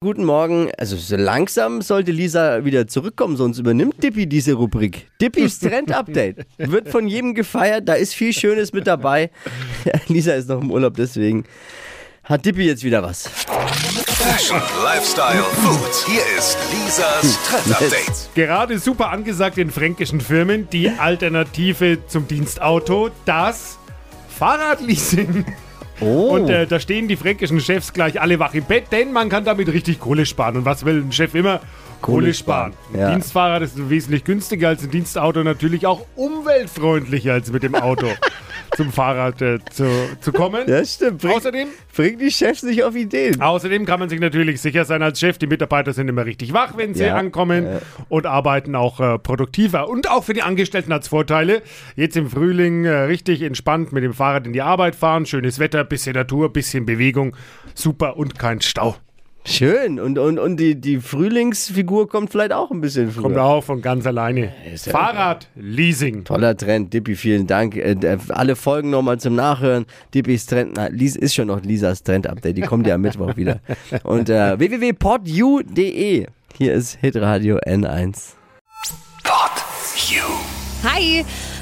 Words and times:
Guten 0.00 0.24
Morgen. 0.24 0.70
Also 0.78 0.96
so 0.96 1.16
langsam 1.16 1.82
sollte 1.82 2.12
Lisa 2.12 2.64
wieder 2.64 2.86
zurückkommen, 2.86 3.36
sonst 3.36 3.58
übernimmt 3.58 4.00
Dippy 4.00 4.28
diese 4.28 4.52
Rubrik. 4.52 5.08
Dippys 5.20 5.58
Trend 5.58 5.90
Update 5.90 6.46
wird 6.56 6.88
von 6.88 7.08
jedem 7.08 7.34
gefeiert. 7.34 7.88
Da 7.88 7.94
ist 7.94 8.14
viel 8.14 8.32
Schönes 8.32 8.72
mit 8.72 8.86
dabei. 8.86 9.32
Lisa 10.06 10.34
ist 10.34 10.48
noch 10.48 10.60
im 10.60 10.70
Urlaub, 10.70 10.94
deswegen 10.94 11.42
hat 12.22 12.46
Dippy 12.46 12.62
jetzt 12.62 12.84
wieder 12.84 13.02
was. 13.02 13.26
Fashion, 13.26 14.62
Lifestyle, 14.84 15.42
Food. 15.42 16.06
Hier 16.06 16.22
ist 16.38 16.56
Lisas 16.72 17.36
Trend 17.48 17.72
Update. 17.72 18.34
Gerade 18.36 18.78
super 18.78 19.10
angesagt 19.10 19.58
in 19.58 19.68
fränkischen 19.68 20.20
Firmen 20.20 20.70
die 20.70 20.90
Alternative 20.90 22.06
zum 22.06 22.28
Dienstauto, 22.28 23.10
das 23.24 23.80
Fahrradleasing. 24.28 25.44
Oh, 26.00 26.30
Und 26.34 26.48
äh, 26.48 26.66
da 26.66 26.78
stehen 26.80 27.08
die 27.08 27.16
fränkischen 27.16 27.60
Chefs 27.60 27.92
gleich 27.92 28.20
alle 28.20 28.38
wach 28.38 28.54
im 28.54 28.64
Bett, 28.64 28.84
denn 28.92 29.12
man 29.12 29.28
kann 29.28 29.44
damit 29.44 29.68
richtig 29.72 30.00
Kohle 30.00 30.26
sparen. 30.26 30.56
Und 30.58 30.64
was 30.64 30.84
will 30.84 31.02
ein 31.02 31.12
Chef 31.12 31.34
immer? 31.34 31.60
Kohle, 32.00 32.32
sparen, 32.32 32.74
Ein 32.94 33.00
ja. 33.00 33.10
Dienstfahrrad 33.10 33.62
ist 33.62 33.90
wesentlich 33.90 34.22
günstiger 34.22 34.68
als 34.68 34.84
ein 34.84 34.90
Dienstauto, 34.90 35.42
natürlich 35.42 35.84
auch 35.84 36.06
umweltfreundlicher 36.14 37.32
als 37.32 37.50
mit 37.50 37.64
dem 37.64 37.74
Auto 37.74 38.06
zum 38.78 38.92
Fahrrad 38.92 39.42
äh, 39.42 39.58
zu, 39.72 39.90
zu 40.20 40.30
kommen. 40.30 40.68
ja 40.68 40.84
stimmt. 40.84 41.20
Bring, 41.20 41.32
Außerdem 41.32 41.68
bring 41.96 42.16
die 42.16 42.30
Chefs 42.30 42.62
nicht 42.62 42.84
auf 42.84 42.94
Ideen. 42.94 43.40
Außerdem 43.40 43.84
kann 43.86 43.98
man 43.98 44.08
sich 44.08 44.20
natürlich 44.20 44.60
sicher 44.60 44.84
sein 44.84 45.02
als 45.02 45.18
Chef, 45.18 45.36
die 45.36 45.48
Mitarbeiter 45.48 45.92
sind 45.92 46.06
immer 46.06 46.24
richtig 46.24 46.52
wach, 46.52 46.76
wenn 46.76 46.94
sie 46.94 47.02
Ja, 47.06 47.16
ankommen 47.16 47.64
ja. 47.64 47.80
und 48.08 48.24
arbeiten 48.26 48.76
auch 48.76 49.00
äh, 49.00 49.18
produktiver. 49.18 49.88
Und 49.88 50.08
auch 50.08 50.22
für 50.22 50.32
die 50.32 50.42
Angestellten 50.42 50.94
hat 50.94 51.02
es 51.02 51.08
Vorteile. 51.08 51.62
Jetzt 51.96 52.16
im 52.16 52.30
Frühling 52.30 52.84
äh, 52.84 52.90
richtig 52.90 53.42
entspannt 53.42 53.92
mit 53.92 54.04
dem 54.04 54.14
Fahrrad 54.14 54.46
in 54.46 54.52
die 54.52 54.62
Arbeit 54.62 54.94
fahren, 54.94 55.26
schönes 55.26 55.58
Wetter, 55.58 55.82
bisschen 55.82 56.14
Natur, 56.14 56.52
bisschen 56.52 56.86
Bewegung, 56.86 57.34
super 57.74 58.16
und 58.16 58.38
kein 58.38 58.60
Stau. 58.60 58.94
Schön. 59.48 59.98
Und, 59.98 60.18
und, 60.18 60.38
und 60.38 60.58
die, 60.58 60.74
die 60.74 61.00
Frühlingsfigur 61.00 62.06
kommt 62.06 62.30
vielleicht 62.30 62.52
auch 62.52 62.70
ein 62.70 62.82
bisschen 62.82 63.10
früher. 63.10 63.22
Kommt 63.22 63.38
auch 63.38 63.64
von 63.64 63.80
ganz 63.80 64.06
alleine. 64.06 64.52
ja 64.84 64.92
Fahrradleasing. 64.92 66.24
Toller 66.24 66.54
Trend, 66.54 66.92
Dippy, 66.92 67.16
vielen 67.16 67.46
Dank. 67.46 67.74
Äh, 67.74 67.92
äh, 67.92 68.18
alle 68.28 68.56
Folgen 68.56 68.90
nochmal 68.90 69.18
zum 69.18 69.34
Nachhören. 69.34 69.86
Dippys 70.12 70.44
Trend, 70.44 70.72
na, 70.76 70.88
Lies, 70.88 71.16
ist 71.16 71.34
schon 71.34 71.48
noch 71.48 71.62
Lisas 71.62 72.02
Trend-Update, 72.02 72.58
die 72.58 72.60
kommt 72.60 72.86
ja 72.86 72.96
am 72.96 73.00
Mittwoch 73.00 73.36
wieder. 73.36 73.60
Und 74.02 74.28
äh, 74.28 74.58
www.podu.de. 74.58 76.26
Hier 76.58 76.74
ist 76.74 76.98
Hitradio 77.00 77.56
N1. 77.56 78.34
Pod 79.24 79.64
You. 80.10 80.24
Hi! 80.84 81.24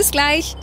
Bis 0.00 0.12
gleich. 0.12 0.56